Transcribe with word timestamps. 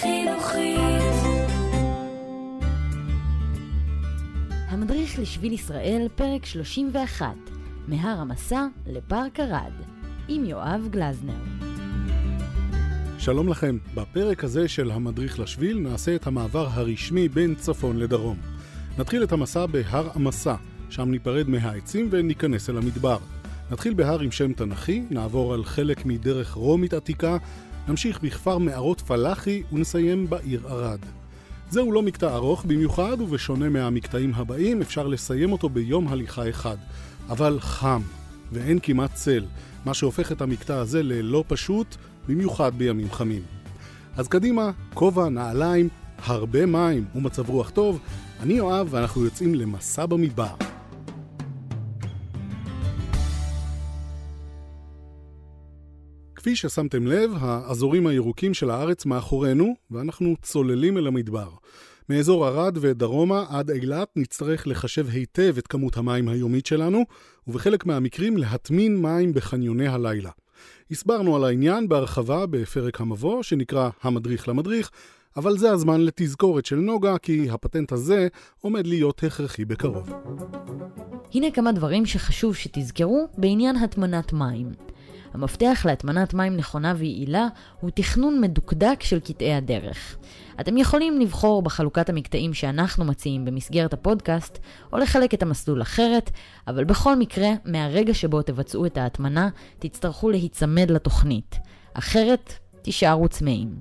חינוכית. 0.00 0.78
המדריך 4.68 5.18
לשביל 5.18 5.52
ישראל, 5.52 6.08
פרק 6.14 6.46
31, 6.46 7.26
מהר 7.88 8.20
המסע 8.20 8.66
לפארק 8.86 9.40
ערד, 9.40 9.72
עם 10.28 10.44
יואב 10.44 10.88
גלזנר. 10.90 11.38
שלום 13.18 13.48
לכם, 13.48 13.78
בפרק 13.94 14.44
הזה 14.44 14.68
של 14.68 14.90
המדריך 14.90 15.40
לשביל 15.40 15.78
נעשה 15.78 16.14
את 16.14 16.26
המעבר 16.26 16.68
הרשמי 16.72 17.28
בין 17.28 17.54
צפון 17.54 17.96
לדרום. 17.96 18.36
נתחיל 18.98 19.22
את 19.22 19.32
המסע 19.32 19.66
בהר 19.66 20.08
המסע, 20.14 20.54
שם 20.90 21.10
ניפרד 21.10 21.48
מהעצים 21.48 22.08
וניכנס 22.10 22.70
אל 22.70 22.76
המדבר. 22.76 23.18
נתחיל 23.70 23.94
בהר 23.94 24.20
עם 24.20 24.30
שם 24.30 24.52
תנכי, 24.52 25.02
נעבור 25.10 25.54
על 25.54 25.64
חלק 25.64 26.06
מדרך 26.06 26.52
רומית 26.52 26.94
עתיקה, 26.94 27.36
נמשיך 27.88 28.20
בכפר 28.22 28.58
מערות 28.58 29.00
פלאחי 29.00 29.62
ונסיים 29.72 30.30
בעיר 30.30 30.68
ערד. 30.68 30.98
זהו 31.70 31.92
לא 31.92 32.02
מקטע 32.02 32.34
ארוך 32.34 32.64
במיוחד, 32.64 33.20
ובשונה 33.20 33.68
מהמקטעים 33.68 34.32
הבאים, 34.34 34.80
אפשר 34.80 35.06
לסיים 35.06 35.52
אותו 35.52 35.68
ביום 35.68 36.08
הליכה 36.08 36.48
אחד. 36.48 36.76
אבל 37.28 37.60
חם, 37.60 38.00
ואין 38.52 38.78
כמעט 38.82 39.14
צל, 39.14 39.44
מה 39.84 39.94
שהופך 39.94 40.32
את 40.32 40.40
המקטע 40.40 40.78
הזה 40.78 41.02
ללא 41.02 41.44
פשוט, 41.46 41.96
במיוחד 42.28 42.72
בימים 42.78 43.10
חמים. 43.10 43.42
אז 44.16 44.28
קדימה, 44.28 44.70
כובע, 44.94 45.28
נעליים, 45.28 45.88
הרבה 46.18 46.66
מים 46.66 47.04
ומצב 47.14 47.50
רוח 47.50 47.70
טוב, 47.70 47.98
אני 48.40 48.54
יואב 48.54 48.88
ואנחנו 48.90 49.24
יוצאים 49.24 49.54
למסע 49.54 50.06
במדבר. 50.06 50.67
כפי 56.38 56.56
ששמתם 56.56 57.06
לב, 57.06 57.30
האזורים 57.40 58.06
הירוקים 58.06 58.54
של 58.54 58.70
הארץ 58.70 59.06
מאחורינו, 59.06 59.74
ואנחנו 59.90 60.34
צוללים 60.42 60.98
אל 60.98 61.06
המדבר. 61.06 61.48
מאזור 62.08 62.46
ערד 62.46 62.78
ודרומה 62.80 63.44
עד 63.48 63.70
אילת 63.70 64.08
נצטרך 64.16 64.66
לחשב 64.66 65.06
היטב 65.08 65.54
את 65.58 65.66
כמות 65.66 65.96
המים 65.96 66.28
היומית 66.28 66.66
שלנו, 66.66 67.04
ובחלק 67.46 67.86
מהמקרים 67.86 68.36
להטמין 68.36 68.96
מים 69.02 69.34
בחניוני 69.34 69.88
הלילה. 69.88 70.30
הסברנו 70.90 71.36
על 71.36 71.44
העניין 71.44 71.88
בהרחבה 71.88 72.46
בפרק 72.46 73.00
המבוא, 73.00 73.42
שנקרא 73.42 73.90
המדריך 74.02 74.48
למדריך, 74.48 74.90
אבל 75.36 75.58
זה 75.58 75.70
הזמן 75.70 76.00
לתזכורת 76.00 76.66
של 76.66 76.76
נוגה, 76.76 77.18
כי 77.18 77.50
הפטנט 77.50 77.92
הזה 77.92 78.28
עומד 78.60 78.86
להיות 78.86 79.24
הכרחי 79.24 79.64
בקרוב. 79.64 80.10
הנה 81.34 81.50
כמה 81.50 81.72
דברים 81.72 82.06
שחשוב 82.06 82.56
שתזכרו 82.56 83.28
בעניין 83.38 83.76
הטמנת 83.76 84.32
מים. 84.32 84.87
המפתח 85.34 85.82
להטמנת 85.88 86.34
מים 86.34 86.56
נכונה 86.56 86.94
ויעילה 86.96 87.46
הוא 87.80 87.90
תכנון 87.94 88.40
מדוקדק 88.40 89.02
של 89.02 89.20
קטעי 89.20 89.54
הדרך. 89.54 90.16
אתם 90.60 90.76
יכולים 90.76 91.20
לבחור 91.20 91.62
בחלוקת 91.62 92.08
המקטעים 92.08 92.54
שאנחנו 92.54 93.04
מציעים 93.04 93.44
במסגרת 93.44 93.92
הפודקאסט, 93.92 94.58
או 94.92 94.98
לחלק 94.98 95.34
את 95.34 95.42
המסלול 95.42 95.82
אחרת, 95.82 96.30
אבל 96.68 96.84
בכל 96.84 97.16
מקרה, 97.16 97.48
מהרגע 97.64 98.14
שבו 98.14 98.42
תבצעו 98.42 98.86
את 98.86 98.96
ההטמנה, 98.96 99.48
תצטרכו 99.78 100.30
להיצמד 100.30 100.90
לתוכנית. 100.90 101.56
אחרת, 101.94 102.52
תישארו 102.82 103.28
צמאים. 103.28 103.78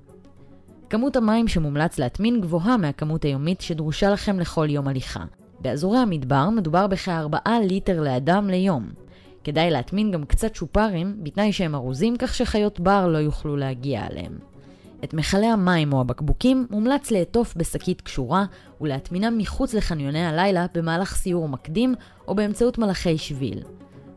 כמות 0.90 1.16
המים 1.16 1.48
שמומלץ 1.48 2.00
להטמין 2.00 2.42
גבוהה 2.42 2.78
מהכמות 2.78 3.24
היומית 3.24 3.62
שדרושה 3.62 4.10
לכם 4.10 4.40
לכל 4.40 4.68
יום 4.70 4.88
הליכה. 4.88 5.24
באזורי 5.60 5.98
המדבר 5.98 6.50
מדובר 6.50 6.88
בכ-4 6.88 7.50
ליטר 7.70 8.02
לאדם 8.02 8.50
ליום. 8.50 8.90
כדאי 9.48 9.70
להטמין 9.70 10.12
גם 10.12 10.26
קצת 10.26 10.54
צ'ופרים, 10.54 11.18
בתנאי 11.24 11.54
שהם 11.54 11.76
ארוזים 11.76 12.18
כך 12.18 12.36
שחיות 12.36 12.80
בר 12.80 13.08
לא 13.08 13.18
יוכלו 13.18 13.58
להגיע 13.58 14.08
אליהם. 14.12 14.38
את 15.04 15.14
מכלי 15.14 15.46
המים 15.46 15.94
או 15.94 16.02
הבקבוקים 16.02 16.68
מומלץ 16.70 17.12
לעטוף 17.12 17.54
בשקית 17.58 18.02
קשורה 18.02 18.46
ולהטמינם 18.82 19.38
מחוץ 19.38 19.74
לחניוני 19.74 20.26
הלילה 20.26 20.66
במהלך 20.74 21.16
סיור 21.16 21.50
מקדים 21.50 21.96
או 22.28 22.36
באמצעות 22.36 22.78
מלאכי 22.78 23.18
שביל. 23.18 23.64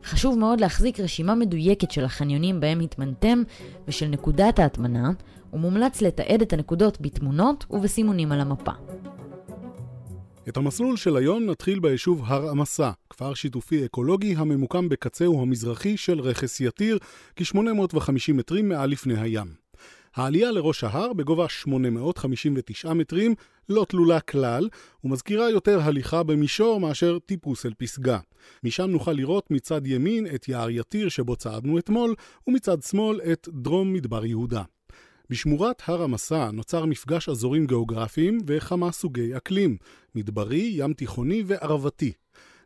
חשוב 0.04 0.38
מאוד 0.38 0.60
להחזיק 0.60 1.00
רשימה 1.00 1.34
מדויקת 1.34 1.90
של 1.90 2.04
החניונים 2.04 2.60
בהם 2.60 2.80
התמנתם 2.80 3.42
ושל 3.88 4.06
נקודת 4.06 4.58
ההטמנה, 4.58 5.10
ומומלץ 5.52 6.02
לתעד 6.02 6.42
את 6.42 6.52
הנקודות 6.52 7.00
בתמונות 7.00 7.66
ובסימונים 7.70 8.32
על 8.32 8.40
המפה. 8.40 8.72
את 10.50 10.56
המסלול 10.56 10.96
של 10.96 11.16
היום 11.16 11.46
נתחיל 11.46 11.80
ביישוב 11.80 12.22
הר 12.24 12.50
המסע, 12.50 12.90
כפר 13.10 13.34
שיתופי 13.34 13.84
אקולוגי 13.84 14.34
הממוקם 14.36 14.88
בקצהו 14.88 15.42
המזרחי 15.42 15.96
של 15.96 16.20
רכס 16.20 16.60
יתיר, 16.60 16.98
כ-850 17.36 18.32
מטרים 18.34 18.68
מעל 18.68 18.90
לפני 18.90 19.20
הים. 19.20 19.46
העלייה 20.14 20.50
לראש 20.50 20.84
ההר 20.84 21.12
בגובה 21.12 21.48
859 21.48 22.92
מטרים 22.92 23.34
לא 23.68 23.86
תלולה 23.88 24.20
כלל, 24.20 24.68
ומזכירה 25.04 25.50
יותר 25.50 25.80
הליכה 25.82 26.22
במישור 26.22 26.80
מאשר 26.80 27.18
טיפוס 27.18 27.66
אל 27.66 27.72
פסגה. 27.78 28.18
משם 28.64 28.90
נוכל 28.90 29.12
לראות 29.12 29.50
מצד 29.50 29.86
ימין 29.86 30.26
את 30.34 30.48
יער 30.48 30.70
יתיר 30.70 31.08
שבו 31.08 31.36
צעדנו 31.36 31.78
אתמול, 31.78 32.14
ומצד 32.46 32.82
שמאל 32.82 33.20
את 33.32 33.48
דרום 33.52 33.92
מדבר 33.92 34.24
יהודה. 34.26 34.62
בשמורת 35.30 35.82
הר 35.86 36.02
המסע 36.02 36.50
נוצר 36.50 36.84
מפגש 36.84 37.28
אזורים 37.28 37.66
גיאוגרפיים 37.66 38.38
וכמה 38.46 38.92
סוגי 38.92 39.36
אקלים, 39.36 39.76
מדברי, 40.14 40.70
ים 40.74 40.92
תיכוני 40.92 41.42
וערבתי. 41.46 42.12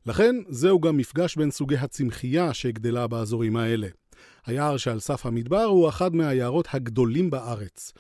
לכן, 0.07 0.37
זהו 0.49 0.81
גם 0.81 0.97
מפגש 0.97 1.37
בין 1.37 1.51
סוגי 1.51 1.77
הצמחייה 1.77 2.55
שגדלה 2.55 3.07
באזורים 3.07 3.57
האלה. 3.57 3.89
היער 4.47 4.77
שעל 4.77 5.01
סף 5.01 5.27
המדבר 5.27 5.63
הוא 5.63 5.89
אחד 5.89 6.15
מהיערות 6.15 6.69
הגדולים 6.73 7.31
בארץ. 7.31 7.93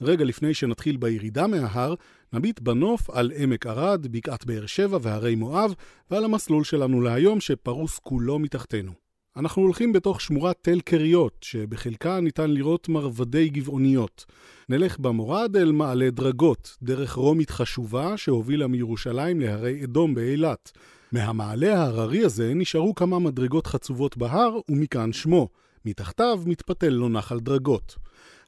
רגע 0.00 0.24
לפני 0.24 0.54
שנתחיל 0.54 0.96
בירידה 0.96 1.46
מההר, 1.46 1.94
נביט 2.32 2.60
בנוף 2.60 3.10
על 3.10 3.32
עמק 3.36 3.66
ערד, 3.66 4.06
בקעת 4.06 4.46
באר 4.46 4.66
שבע 4.66 4.98
והרי 5.02 5.34
מואב, 5.34 5.74
ועל 6.10 6.24
המסלול 6.24 6.64
שלנו 6.64 7.00
להיום 7.00 7.40
שפרוס 7.40 7.98
כולו 7.98 8.38
מתחתנו. 8.38 9.03
אנחנו 9.36 9.62
הולכים 9.62 9.92
בתוך 9.92 10.20
שמורת 10.20 10.56
תל 10.62 10.80
קריות, 10.80 11.36
שבחלקה 11.40 12.20
ניתן 12.20 12.50
לראות 12.50 12.88
מרבדי 12.88 13.48
גבעוניות. 13.48 14.24
נלך 14.68 14.98
במורד 14.98 15.56
אל 15.56 15.72
מעלה 15.72 16.10
דרגות, 16.10 16.76
דרך 16.82 17.12
רומית 17.12 17.50
חשובה 17.50 18.16
שהובילה 18.16 18.66
מירושלים 18.66 19.40
להרי 19.40 19.84
אדום 19.84 20.14
באילת. 20.14 20.72
מהמעלה 21.12 21.80
ההררי 21.80 22.24
הזה 22.24 22.54
נשארו 22.54 22.94
כמה 22.94 23.18
מדרגות 23.18 23.66
חצובות 23.66 24.16
בהר, 24.16 24.58
ומכאן 24.68 25.12
שמו. 25.12 25.48
מתחתיו 25.84 26.40
מתפתל 26.46 26.88
לו 26.88 27.08
נחל 27.08 27.40
דרגות. 27.40 27.96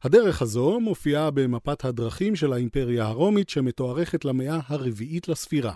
הדרך 0.02 0.42
הזו 0.42 0.80
מופיעה 0.80 1.30
במפת 1.30 1.84
הדרכים 1.84 2.36
של 2.36 2.52
האימפריה 2.52 3.06
הרומית 3.06 3.48
שמתוארכת 3.48 4.24
למאה 4.24 4.58
הרביעית 4.68 5.28
לספירה. 5.28 5.72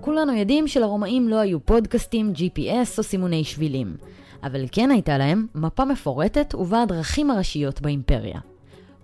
כולנו 0.00 0.32
יודעים 0.32 0.68
שלרומאים 0.68 1.28
לא 1.28 1.36
היו 1.36 1.60
פודקאסטים, 1.60 2.32
GPS 2.36 2.98
או 2.98 3.02
סימוני 3.02 3.44
שבילים, 3.44 3.96
אבל 4.42 4.64
כן 4.72 4.90
הייתה 4.90 5.18
להם 5.18 5.46
מפה 5.54 5.84
מפורטת 5.84 6.54
ובה 6.54 6.82
הדרכים 6.82 7.30
הראשיות 7.30 7.80
באימפריה. 7.80 8.40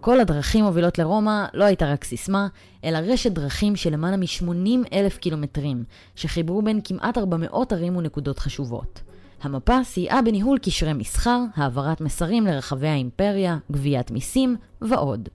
כל 0.00 0.20
הדרכים 0.20 0.64
מובילות 0.64 0.98
לרומא 0.98 1.44
לא 1.54 1.64
הייתה 1.64 1.92
רק 1.92 2.04
סיסמה, 2.04 2.48
אלא 2.84 2.98
רשת 2.98 3.32
דרכים 3.32 3.76
של 3.76 3.92
למעלה 3.92 4.16
מ-80 4.16 4.88
אלף 4.92 5.18
קילומטרים, 5.18 5.84
שחיברו 6.14 6.62
בין 6.62 6.80
כמעט 6.84 7.18
400 7.18 7.72
ערים 7.72 7.96
ונקודות 7.96 8.38
חשובות. 8.38 9.00
המפה 9.42 9.84
סייעה 9.84 10.22
בניהול 10.22 10.58
קשרי 10.58 10.92
מסחר, 10.92 11.40
העברת 11.54 12.00
מסרים 12.00 12.46
לרחבי 12.46 12.88
האימפריה, 12.88 13.58
גביית 13.72 14.10
מיסים 14.10 14.56
ועוד. 14.80 15.28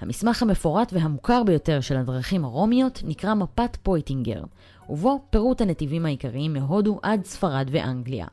המסמך 0.00 0.42
המפורט 0.42 0.92
והמוכר 0.92 1.42
ביותר 1.42 1.80
של 1.80 1.96
הדרכים 1.96 2.44
הרומיות 2.44 3.02
נקרא 3.04 3.34
מפת 3.34 3.76
פויטינגר, 3.82 4.42
ובו 4.88 5.20
פירוט 5.30 5.60
הנתיבים 5.60 6.06
העיקריים 6.06 6.52
מהודו 6.52 7.00
עד 7.02 7.24
ספרד 7.24 7.68
ואנגליה. 7.72 8.26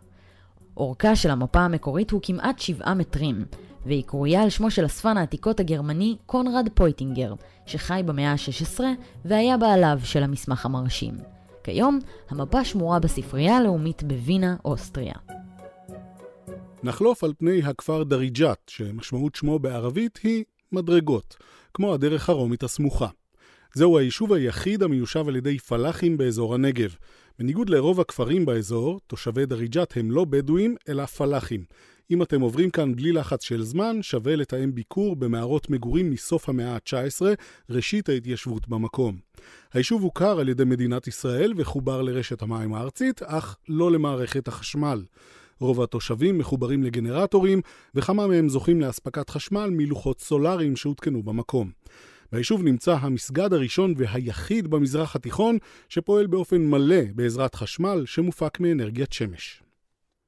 אורכה 0.77 1.15
של 1.15 1.31
המפה 1.31 1.59
המקורית 1.59 2.11
הוא 2.11 2.21
כמעט 2.23 2.59
7 2.59 2.93
מטרים, 2.93 3.45
והיא 3.85 4.03
קרויה 4.03 4.43
על 4.43 4.49
שמו 4.49 4.71
של 4.71 4.85
אספן 4.85 5.17
העתיקות 5.17 5.59
הגרמני 5.59 6.15
קונרד 6.25 6.69
פויטינגר, 6.73 7.33
שחי 7.65 8.01
במאה 8.05 8.31
ה-16 8.31 8.79
והיה 9.25 9.57
בעליו 9.57 9.99
של 10.03 10.23
המסמך 10.23 10.65
המרשים. 10.65 11.34
כיום, 11.65 11.99
המפה 12.29 12.65
שמורה 12.65 12.99
בספרייה 12.99 13.57
הלאומית 13.57 14.03
בווינה, 14.03 14.55
אוסטריה. 14.65 15.13
נחלוף 16.83 17.23
על 17.23 17.33
פני 17.37 17.61
הכפר 17.63 18.03
דריג'את, 18.03 18.57
שמשמעות 18.67 19.35
שמו 19.35 19.59
בערבית 19.59 20.19
היא 20.23 20.43
מדרגות, 20.71 21.37
כמו 21.73 21.93
הדרך 21.93 22.29
הרומית 22.29 22.63
הסמוכה. 22.63 23.07
זהו 23.73 23.97
היישוב 23.97 24.33
היחיד 24.33 24.83
המיושב 24.83 25.27
על 25.27 25.35
ידי 25.35 25.59
פלאחים 25.59 26.17
באזור 26.17 26.53
הנגב. 26.55 26.95
בניגוד 27.39 27.69
לרוב 27.69 28.01
הכפרים 28.01 28.45
באזור, 28.45 28.99
תושבי 29.07 29.45
דריג'את 29.45 29.97
הם 29.97 30.11
לא 30.11 30.25
בדואים, 30.25 30.75
אלא 30.89 31.05
פלאחים. 31.05 31.63
אם 32.11 32.21
אתם 32.21 32.41
עוברים 32.41 32.69
כאן 32.69 32.95
בלי 32.95 33.11
לחץ 33.11 33.43
של 33.43 33.63
זמן, 33.63 34.01
שווה 34.01 34.35
לתאם 34.35 34.75
ביקור 34.75 35.15
במערות 35.15 35.69
מגורים 35.69 36.09
מסוף 36.09 36.49
המאה 36.49 36.73
ה-19, 36.73 37.21
ראשית 37.69 38.09
ההתיישבות 38.09 38.67
במקום. 38.67 39.17
היישוב 39.73 40.03
הוכר 40.03 40.39
על 40.39 40.49
ידי 40.49 40.63
מדינת 40.63 41.07
ישראל 41.07 41.53
וחובר 41.57 42.01
לרשת 42.01 42.41
המים 42.41 42.73
הארצית, 42.73 43.23
אך 43.23 43.57
לא 43.69 43.91
למערכת 43.91 44.47
החשמל. 44.47 45.03
רוב 45.59 45.81
התושבים 45.81 46.37
מחוברים 46.37 46.83
לגנרטורים, 46.83 47.61
וכמה 47.95 48.27
מהם 48.27 48.49
זוכים 48.49 48.81
לאספקת 48.81 49.29
חשמל 49.29 49.69
מלוחות 49.71 50.21
סולאריים 50.21 50.75
שהותקנו 50.75 51.23
במקום. 51.23 51.71
ביישוב 52.31 52.63
נמצא 52.63 52.95
המסגד 52.99 53.53
הראשון 53.53 53.93
והיחיד 53.97 54.67
במזרח 54.67 55.15
התיכון 55.15 55.57
שפועל 55.89 56.27
באופן 56.27 56.61
מלא 56.61 57.01
בעזרת 57.15 57.55
חשמל 57.55 58.03
שמופק 58.05 58.59
מאנרגיית 58.59 59.13
שמש. 59.13 59.64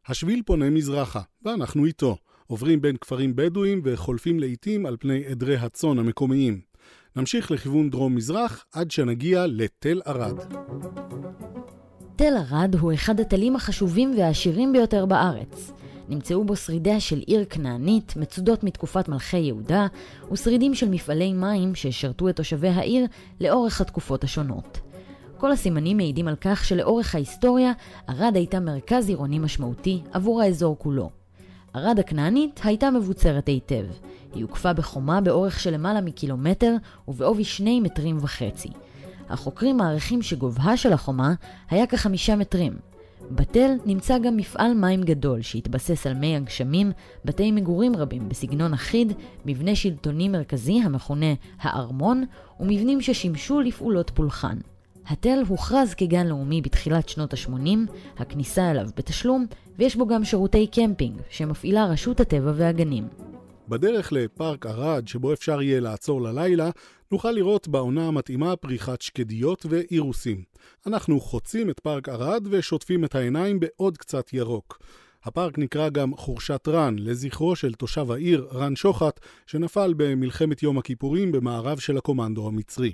השביל 0.08 0.42
פונה 0.46 0.70
מזרחה, 0.70 1.22
ואנחנו 1.46 1.86
איתו. 1.86 2.18
עוברים 2.48 2.82
בין 2.82 2.98
כפרים 2.98 3.36
בדואיים 3.36 3.82
וחולפים 3.84 4.40
לעיתים 4.40 4.86
על 4.86 4.98
פני 5.00 5.26
עדרי 5.26 5.56
הצאן 5.56 6.00
המקומיים. 6.00 6.60
נמשיך 7.16 7.52
לכיוון 7.52 7.90
דרום-מזרח 7.90 8.66
עד 8.74 8.92
שנגיע 8.92 9.46
לתל 9.48 10.02
ערד. 10.06 10.40
תל 12.16 12.34
ערד 12.38 12.76
הוא 12.76 12.94
אחד 12.94 13.20
התלים 13.20 13.56
החשובים 13.56 14.14
והעשירים 14.18 14.74
ביותר 14.74 15.06
בארץ. 15.06 15.72
נמצאו 16.10 16.44
בו 16.44 16.56
שרידיה 16.56 17.00
של 17.00 17.20
עיר 17.20 17.46
כנענית, 17.50 18.14
מצודות 18.16 18.64
מתקופת 18.64 19.10
מלכי 19.10 19.38
יהודה, 19.38 19.88
ושרידים 20.32 20.76
של 20.76 20.90
מפעלי 20.90 21.34
מים 21.34 21.76
ששירתו 21.76 22.30
את 22.30 22.36
תושבי 22.36 22.70
העיר 22.70 23.06
לאורך 23.42 23.82
התקופות 23.82 24.24
השונות. 24.24 24.87
כל 25.38 25.52
הסימנים 25.52 25.98
מעידים 25.98 26.28
על 26.28 26.36
כך 26.42 26.66
שלאורך 26.66 27.16
ההיסטוריה, 27.16 27.72
ערד 28.08 28.36
הייתה 28.36 28.60
מרכז 28.60 29.10
עירוני 29.10 29.40
משמעותי 29.40 30.02
עבור 30.12 30.42
האזור 30.42 30.78
כולו. 30.80 31.10
ערד 31.74 32.00
הכנענית 32.00 32.60
הייתה 32.64 32.92
מבוצרת 32.92 33.48
היטב. 33.48 33.86
היא 34.34 34.44
הוקפה 34.44 34.74
בחומה 34.74 35.22
באורך 35.22 35.60
של 35.60 35.74
למעלה 35.74 36.02
מקילומטר 36.02 36.76
ובעובי 37.08 37.44
שני 37.44 37.80
מטרים 37.80 38.18
וחצי. 38.22 38.70
החוקרים 39.30 39.78
מעריכים 39.78 40.22
שגובהה 40.22 40.78
של 40.78 40.94
החומה 40.94 41.34
היה 41.70 41.88
כחמישה 41.88 42.36
מטרים. 42.36 42.74
בתל 43.32 43.72
נמצא 43.86 44.18
גם 44.18 44.38
מפעל 44.38 44.74
מים 44.74 45.04
גדול 45.04 45.42
שהתבסס 45.42 46.08
על 46.08 46.14
מי 46.14 46.36
הגשמים, 46.36 46.92
בתי 47.26 47.52
מגורים 47.52 47.96
רבים 47.96 48.30
בסגנון 48.30 48.74
אחיד, 48.74 49.14
מבנה 49.46 49.76
שלטוני 49.76 50.30
מרכזי 50.30 50.82
המכונה 50.84 51.34
הארמון, 51.62 52.24
ומבנים 52.60 53.02
ששימשו 53.02 53.62
לפעולות 53.62 54.10
פולחן. 54.10 54.58
התל 55.10 55.40
הוכרז 55.48 55.94
כגן 55.94 56.28
לאומי 56.28 56.62
בתחילת 56.62 57.10
שנות 57.10 57.34
ה-80, 57.34 57.92
הכניסה 58.18 58.72
אליו 58.72 58.88
בתשלום, 58.98 59.46
ויש 59.78 59.96
בו 59.96 60.08
גם 60.08 60.24
שירותי 60.24 60.68
קמפינג, 60.68 61.22
שמפעילה 61.30 61.86
רשות 61.86 62.20
הטבע 62.20 62.52
והגנים. 62.56 63.08
בדרך 63.68 64.12
לפארק 64.12 64.66
ערד, 64.66 65.08
שבו 65.08 65.34
אפשר 65.34 65.62
יהיה 65.62 65.80
לעצור 65.80 66.22
ללילה, 66.22 66.70
נוכל 67.12 67.32
לראות 67.32 67.68
בעונה 67.68 68.08
המתאימה 68.08 68.56
פריחת 68.56 69.02
שקדיות 69.02 69.66
ואירוסים. 69.70 70.44
אנחנו 70.88 71.20
חוצים 71.20 71.70
את 71.70 71.80
פארק 71.80 72.10
ערד 72.10 72.48
ושוטפים 72.50 73.06
את 73.06 73.16
העיניים 73.16 73.60
בעוד 73.60 73.98
קצת 73.98 74.34
ירוק. 74.34 74.80
הפארק 75.24 75.58
נקרא 75.58 75.90
גם 75.90 76.16
חורשת 76.16 76.68
רן, 76.68 76.96
לזכרו 77.00 77.56
של 77.56 77.74
תושב 77.74 78.12
העיר 78.12 78.48
רן 78.54 78.76
שוחט, 78.76 79.20
שנפל 79.48 79.94
במלחמת 79.98 80.64
יום 80.64 80.78
הכיפורים 80.78 81.32
במערב 81.32 81.80
של 81.80 81.98
הקומנדו 81.98 82.48
המצרי. 82.48 82.92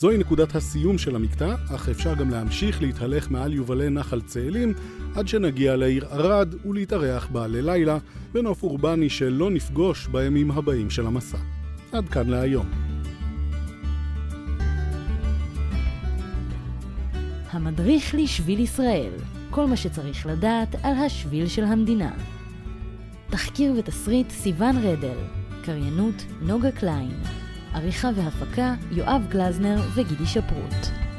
זוהי 0.00 0.18
נקודת 0.18 0.54
הסיום 0.54 0.98
של 0.98 1.16
המקטע, 1.16 1.54
אך 1.74 1.88
אפשר 1.88 2.14
גם 2.14 2.30
להמשיך 2.30 2.82
להתהלך 2.82 3.30
מעל 3.30 3.52
יובלי 3.52 3.90
נחל 3.90 4.20
צאלים 4.20 4.74
עד 5.14 5.28
שנגיע 5.28 5.76
לעיר 5.76 6.06
ערד 6.10 6.54
ולהתארח 6.66 7.26
בה 7.26 7.46
ללילה 7.46 7.98
בנוף 8.32 8.62
אורבני 8.62 9.10
שלא 9.10 9.50
נפגוש 9.50 10.06
בימים 10.06 10.50
הבאים 10.50 10.90
של 10.90 11.06
המסע. 11.06 11.38
עד 11.92 12.08
כאן 12.08 12.28
להיום. 12.28 12.66
המדריך 17.50 18.14
לשביל 18.14 18.60
ישראל, 18.60 19.12
כל 19.50 19.66
מה 19.66 19.76
שצריך 19.76 20.26
לדעת 20.26 20.74
על 20.82 20.94
השביל 20.96 21.48
של 21.48 21.64
המדינה. 21.64 22.12
תחקיר 23.30 23.72
ותסריט 23.78 24.30
סיון 24.30 24.76
רדל, 24.76 25.18
קריינות 25.62 26.24
נוגה 26.42 26.72
קליין. 26.72 27.39
עריכה 27.74 28.08
והפקה 28.16 28.74
יואב 28.90 29.26
גלזנר 29.28 29.80
וגידי 29.94 30.26
שפרוט. 30.26 31.09